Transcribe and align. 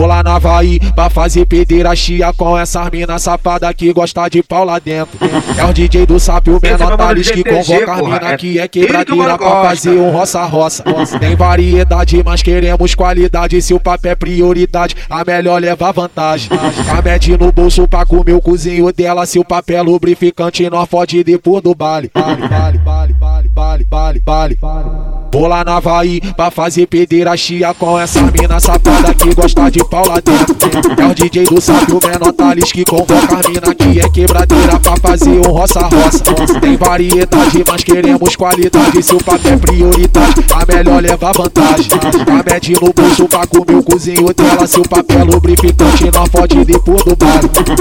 Vou 0.00 0.06
lá 0.06 0.22
na 0.22 0.36
Havaí 0.36 0.80
pra 0.94 1.10
fazer 1.10 1.44
pederastia 1.44 2.32
com 2.32 2.58
essas 2.58 2.88
mina 2.88 3.18
safada 3.18 3.70
que 3.74 3.92
gosta 3.92 4.30
de 4.30 4.42
pau 4.42 4.64
lá 4.64 4.78
dentro. 4.78 5.18
É 5.58 5.62
o 5.62 5.74
DJ 5.74 6.06
do 6.06 6.18
Sapo, 6.18 6.52
o 6.52 6.58
menor 6.58 6.96
Thales 6.96 7.30
que 7.30 7.44
convoca 7.44 7.92
as 7.92 8.00
mina 8.00 8.36
que 8.38 8.58
é 8.58 8.66
quebradeira 8.66 9.36
pra 9.36 9.62
fazer 9.62 9.90
um 9.90 10.10
roça-roça. 10.10 10.84
Tem 11.20 11.36
variedade, 11.36 12.22
mas 12.24 12.40
queremos 12.40 12.94
qualidade. 12.94 13.60
Se 13.60 13.74
o 13.74 13.78
papo 13.78 14.08
é 14.08 14.14
prioridade, 14.14 14.96
a 15.10 15.22
melhor 15.22 15.60
leva 15.60 15.92
vantagem. 15.92 16.48
A 16.88 17.02
mede 17.02 17.36
no 17.36 17.52
bolso 17.52 17.86
pra 17.86 18.06
comer 18.06 18.32
o 18.32 18.40
cozinho 18.40 18.90
dela. 18.94 19.26
Se 19.26 19.38
o 19.38 19.44
papel 19.44 19.84
lubrificante, 19.84 20.70
nós 20.70 20.88
fode 20.88 21.22
depois 21.22 21.62
do 21.62 21.74
baile. 21.74 22.10
Baile, 22.14 22.48
baile, 22.48 22.78
baile, 22.78 23.14
baile, 23.18 23.84
baile, 23.84 24.20
baile, 24.24 24.58
baile. 24.58 25.20
Vou 25.32 25.46
lá 25.46 25.64
na 25.64 25.76
Havaí 25.76 26.20
pra 26.34 26.50
fazer 26.50 26.86
pederastia 26.86 27.72
com 27.74 27.96
essa 27.98 28.20
mina 28.32 28.58
safada 28.58 29.14
que 29.14 29.32
gosta 29.32 29.70
de 29.70 29.78
É 29.92 31.06
o 31.06 31.14
DJ 31.14 31.44
do 31.46 31.60
Sapo, 31.60 31.98
o 31.98 32.08
menor 32.08 32.32
Thales 32.32 32.70
que 32.70 32.84
convoca 32.84 33.40
a 33.44 33.48
mina 33.48 33.74
que 33.74 33.98
é 33.98 34.08
quebradeira 34.08 34.78
pra 34.78 34.96
fazer 34.96 35.40
um 35.44 35.50
roça-roça. 35.50 36.22
Tem 36.60 36.76
variedade, 36.76 37.64
mas 37.66 37.82
queremos 37.82 38.36
qualidade. 38.36 39.02
Se 39.02 39.12
o 39.16 39.18
papo 39.18 39.48
é 39.48 39.56
prioridade, 39.56 40.44
a 40.48 40.72
melhor 40.72 41.02
leva 41.02 41.32
vantagem. 41.32 41.88
A 41.90 42.52
mede 42.52 42.74
no 42.74 42.92
bolso 42.92 43.26
pra 43.26 43.44
comer 43.48 43.78
o 43.78 43.82
cozinho 43.82 44.32
dela. 44.32 44.64
Se 44.64 44.78
o 44.78 44.88
papel 44.88 45.24
lubrificante, 45.24 46.04
não 46.14 46.26
fode 46.26 46.64
depois 46.64 47.02
do 47.02 47.16
bar. 47.16 47.40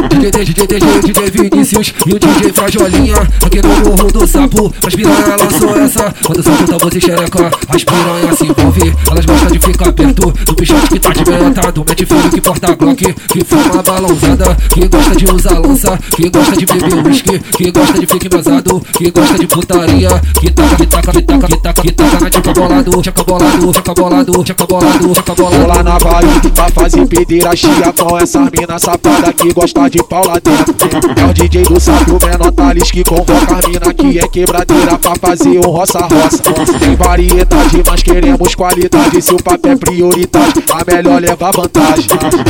DJ, 0.09 0.31
DJ, 0.31 0.67
DJ, 0.67 1.01
DJ 1.01 1.29
Vinicius 1.29 1.93
e 2.07 2.13
o 2.13 2.19
DJ 2.19 2.51
Frajolinha 2.51 3.15
Aqui 3.45 3.61
no 3.61 3.69
morro 3.69 4.11
do 4.11 4.27
sapo, 4.27 4.73
as 4.85 4.95
piranha 4.95 5.35
lançou 5.37 5.77
essa 5.77 6.13
Quando 6.23 6.39
o 6.39 6.43
sapo 6.43 6.65
tá 6.65 6.77
você 6.77 6.99
xereca, 6.99 7.51
as 7.69 7.83
piranha 7.83 8.35
se 8.35 8.45
envolve 8.45 8.95
Elas 9.09 9.25
gostam 9.25 9.51
de 9.51 9.59
ficar 9.59 9.93
perto 9.93 10.31
do 10.31 10.55
pichote 10.55 10.87
que 10.87 10.99
tá 10.99 11.11
de 11.11 11.29
meletado 11.29 11.85
Mete 11.99 12.05
filho 12.05 12.29
que 12.29 12.39
porta 12.39 12.75
Glock, 12.75 13.13
que 13.27 13.43
fuma 13.43 13.83
balãozada 13.83 14.55
Que 14.73 14.87
gosta 14.87 15.15
de 15.17 15.25
usar 15.25 15.59
lança, 15.59 15.99
que 16.15 16.29
gosta 16.29 16.55
de 16.55 16.65
beber 16.65 17.05
whisky 17.05 17.39
Que 17.39 17.71
gosta 17.71 17.99
de 17.99 18.07
fique 18.07 18.29
vazado, 18.29 18.81
que 18.97 19.11
gosta 19.11 19.37
de 19.37 19.47
putaria 19.47 20.21
Que 20.39 20.49
taca, 20.49 20.75
que 20.77 20.85
taca, 21.11 21.21
que 21.21 21.23
taca, 21.23 21.47
que 21.47 21.57
taca, 21.57 21.81
que 21.81 21.91
taca 21.91 22.19
na 22.19 22.29
tchaca 22.29 22.53
bolado 22.53 23.01
Tchaca 23.01 23.23
bolado, 23.23 23.71
tchaca 23.71 23.93
bolado, 23.93 24.43
tchaca 24.43 24.65
bolado, 24.65 25.13
tchaca 25.13 25.35
bolado 25.35 25.83
na 25.83 25.95
Havaí 25.95 26.39
pra 26.53 26.69
fazer 26.69 27.07
pederastia 27.07 27.93
com 27.97 28.17
essas 28.17 28.49
mina 28.51 28.77
safada 28.79 29.33
que 29.33 29.53
gosta 29.53 29.89
de 29.89 30.03
pau 30.03 30.23
dentro. 30.43 30.75
É 31.19 31.25
o 31.25 31.33
DJ 31.33 31.63
do 31.63 31.79
Sapo, 31.79 32.19
menor 32.25 32.51
Thales 32.51 32.91
que 32.91 33.03
convoca 33.03 33.55
a 33.55 33.67
mina 33.67 33.93
que 33.93 34.19
é 34.19 34.27
quebradeira 34.27 34.97
pra 34.97 35.15
fazer 35.15 35.59
um 35.59 35.71
roça-roça. 35.71 36.43
Tem 36.79 36.95
variedade, 36.95 37.83
mas 37.85 38.03
queremos 38.03 38.55
qualidade. 38.55 39.21
Se 39.21 39.33
o 39.33 39.37
papo 39.37 39.67
é 39.67 39.75
prioridade, 39.75 40.63
a 40.71 40.91
melhor 40.91 41.21
leva 41.21 41.51
vantagem. 41.51 42.07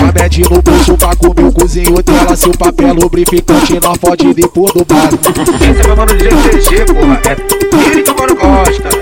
A 0.08 0.20
mede 0.20 0.42
no 0.44 0.62
bolso 0.62 0.98
pra 0.98 1.16
comer 1.16 1.48
o 1.48 1.52
cozinho 1.52 2.02
dela. 2.02 2.36
Se 2.36 2.50
o 2.50 2.58
papel 2.58 2.94
lubrificante, 2.94 3.80
não 3.82 3.96
fode 3.96 4.34
depois 4.34 4.74
do 4.74 4.86
bar. 4.86 5.10
Esse 5.62 5.82
é 5.82 5.88
meu 5.88 5.96
mano 5.96 6.12
GCG, 6.12 6.86
porra. 6.86 7.22
É 7.26 7.59
mano 8.78 8.99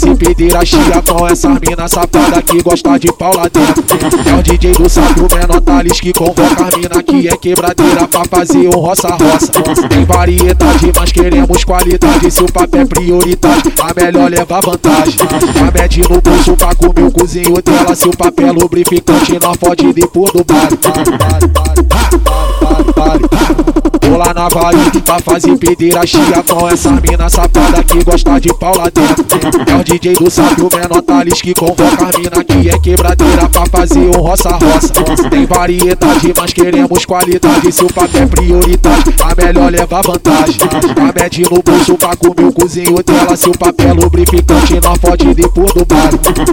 pra 0.00 0.10
fazer 0.10 0.16
pederastia 0.16 1.02
com 1.06 1.26
essas 1.26 1.58
mina 1.60 1.88
safada 1.88 2.42
que 2.42 2.62
gosta 2.62 2.98
de 2.98 3.12
pau 3.12 3.32
lá 3.36 3.44
dentro. 3.44 3.84
É 4.28 4.34
o 4.34 4.42
DJ 4.42 4.72
do 4.72 4.88
Sapo, 4.88 5.20
o 5.20 5.34
menor 5.34 5.60
Thales 5.60 6.00
que 6.00 6.12
convoca 6.12 6.64
a 6.64 6.76
mina 6.76 7.02
que 7.02 7.28
é 7.28 7.36
quebradeira 7.36 8.08
pra 8.08 8.24
fazer 8.24 8.68
um 8.68 8.80
roça-roça. 8.80 9.52
Tem 9.88 10.04
variedade, 10.04 10.92
mas 10.96 11.12
queremos 11.12 11.64
qualidade. 11.64 12.30
Se 12.30 12.42
o 12.42 12.46
papo 12.46 12.76
é 12.76 12.84
prioridade, 12.84 13.72
a 13.80 14.04
melhor 14.04 14.30
leva 14.30 14.60
vantagem. 14.60 15.16
A 15.66 15.78
mede 15.78 16.00
no 16.02 16.20
bolso 16.20 16.56
pra 16.56 16.74
comer 16.74 17.06
o 17.06 17.12
cozinho 17.12 17.60
dela. 17.62 17.94
Se 17.94 18.08
o 18.08 18.16
papel 18.16 18.54
lubrificante, 18.54 19.38
não 19.40 19.54
fode 19.54 19.92
depois 19.92 20.32
do 20.32 20.44
bar. 20.44 20.68
Na 24.40 24.48
pra 24.48 25.18
fazer 25.18 25.54
pederastia 25.58 26.42
com 26.48 26.66
essas 26.66 26.98
mina 27.02 27.28
safada 27.28 27.84
que 27.84 28.02
gosta 28.02 28.40
de 28.40 28.48
pau 28.54 28.72
dentro. 28.90 29.26
É 29.70 29.76
o 29.76 29.84
DJ 29.84 30.14
do 30.14 30.30
Sapo, 30.30 30.66
o 30.66 30.74
menor 30.74 31.02
Thales 31.02 31.42
que 31.42 31.52
convoca 31.52 32.06
a 32.06 32.18
mina 32.18 32.42
que 32.42 32.70
é 32.70 32.78
quebradeira 32.78 33.46
pra 33.50 33.66
fazer 33.66 33.98
um 33.98 34.18
roça-roça. 34.22 34.94
Tem 35.28 35.44
variedade, 35.44 36.32
mas 36.34 36.54
queremos 36.54 37.04
qualidade. 37.04 37.70
Se 37.70 37.84
o 37.84 37.92
papo 37.92 38.16
é 38.16 38.24
prioridade, 38.24 39.14
a 39.20 39.44
melhor 39.44 39.70
leva 39.70 40.00
vantagem. 40.00 40.56
A 40.96 41.20
mede 41.20 41.42
no 41.42 41.62
bolso 41.62 41.94
pra 41.98 42.16
comer 42.16 42.48
o 42.48 42.52
cozinho 42.52 43.02
dela. 43.02 43.36
Se 43.36 43.50
o 43.50 43.52
papel 43.52 43.94
lubrificante, 43.94 44.80
não 44.82 44.96
fode 44.96 45.34
depois 45.34 45.74
do 45.74 45.84
bar. 45.84 46.08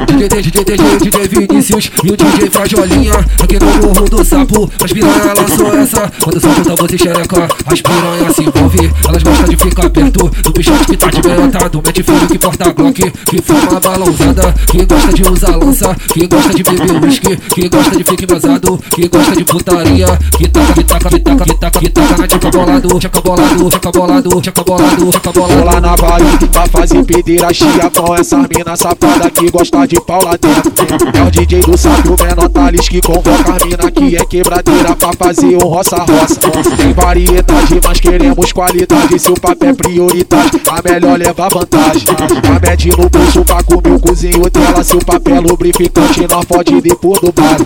DJ, 0.07 0.27
DJ, 0.27 0.63
DJ, 0.65 0.97
DJ 0.97 1.27
Vinicius 1.27 1.91
e 2.03 2.11
o 2.11 2.17
DJ 2.17 2.49
Frajolinha 2.49 3.13
Aqui 3.41 3.59
no 3.59 3.87
morro 3.87 4.09
do 4.09 4.25
sapo, 4.25 4.69
as 4.83 4.91
piranha 4.91 5.33
lançou 5.35 5.77
essa 5.77 6.11
Quando 6.21 6.37
o 6.37 6.39
sapo 6.39 6.63
tá 6.63 6.75
você 6.75 6.97
xereca, 6.97 7.47
as 7.77 7.81
piranha 7.81 8.33
se 8.33 8.41
envolve 8.43 8.91
Elas 9.07 9.23
gostam 9.23 9.45
de 9.47 9.57
ficar 9.57 9.89
perto 9.89 10.29
do 10.29 10.51
pichote 10.51 10.85
que 10.85 10.97
tá 10.97 11.09
de 11.09 11.27
meletado 11.27 11.81
Mete 11.85 12.03
filho 12.03 12.27
que 12.27 12.39
porta 12.39 12.73
Glock, 12.73 13.11
que 13.11 13.41
fuma 13.41 13.79
balãozada 13.79 14.53
Que 14.67 14.85
gosta 14.85 15.13
de 15.13 15.23
usar 15.23 15.55
lança, 15.57 15.95
que 16.13 16.27
gosta 16.27 16.53
de 16.53 16.63
beber 16.63 17.03
whisky 17.03 17.38
Que 17.38 17.69
gosta 17.69 17.95
de 17.95 18.03
fique 18.03 18.25
vazado, 18.25 18.79
que 18.91 19.07
gosta 19.07 19.35
de 19.35 19.43
putaria. 19.43 20.07
Que 20.38 20.47
taca, 20.47 20.73
que 20.73 20.83
taca, 20.83 21.09
que 21.09 21.19
taca, 21.19 21.45
que 21.45 21.53
taca, 21.53 21.79
que 21.79 21.89
taca 21.89 22.17
na 22.17 22.27
tchaca 22.27 22.51
bolado 22.51 22.99
Tchaca 22.99 23.21
bolado, 23.21 23.69
tchaca 23.69 23.91
bolado, 23.91 24.41
tchaca 24.41 24.63
bolado, 24.63 25.11
tchaca 25.11 25.31
Vou 25.31 25.47
lá 25.47 25.55
bolado 25.55 25.81
na 25.81 25.94
Havaí 25.94 26.38
pra 26.51 26.67
fazer 26.67 27.03
pederastia 27.03 27.91
com 27.95 28.15
essas 28.15 28.47
mina 28.47 28.75
safada 28.75 29.29
que 29.29 29.49
gosta 29.51 29.85
de 29.88 30.01
pau 30.01 30.19
dentro. 30.39 30.71
É 31.13 31.23
o 31.23 31.31
DJ 31.31 31.61
do 31.61 31.77
Sapo, 31.77 32.13
o 32.13 32.23
menor 32.23 32.49
Thales 32.49 32.89
que 32.89 33.01
convoca 33.01 33.53
a 33.53 33.65
mina 33.65 33.91
que 33.91 34.15
é 34.15 34.25
quebradeira 34.25 34.95
pra 34.95 35.11
fazer 35.13 35.55
um 35.55 35.67
roça-roça. 35.67 36.39
Tem 36.77 36.94
variedade, 36.94 37.66
mas 37.83 38.00
queremos 38.00 38.51
qualidade. 38.51 39.19
Se 39.19 39.31
o 39.31 39.33
papo 39.33 39.66
é 39.66 39.69
a 39.69 40.94
melhor 40.94 41.19
leva 41.19 41.50
vantagem. 41.50 42.07
A 42.55 42.59
mede 42.59 42.89
no 42.89 43.09
bolso 43.09 43.44
pra 43.44 43.63
comer 43.63 43.95
o 43.95 44.00
cozinho 44.00 44.50
dela. 44.50 44.83
Se 44.83 44.95
o 44.95 45.05
papel 45.05 45.41
lubrificante, 45.41 46.27
não 46.29 46.41
fode 46.44 46.81
depois 46.81 47.19
do 47.22 47.31
bar. 47.31 47.57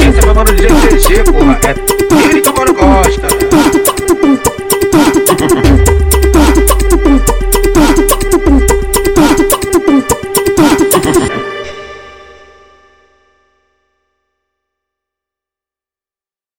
É 0.00 0.24
meu 0.24 0.34
mano 0.34 0.50
GCG, 0.50 1.24
porra. 1.24 1.58
É 1.64 2.28
ele 2.30 2.40
que 2.40 2.48
o 2.48 2.56
mano 2.56 2.74
gosta. 2.74 3.17